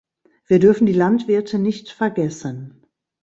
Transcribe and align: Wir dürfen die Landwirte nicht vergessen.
Wir 0.47 0.57
dürfen 0.57 0.87
die 0.87 0.93
Landwirte 0.93 1.59
nicht 1.59 1.91
vergessen. 1.91 2.87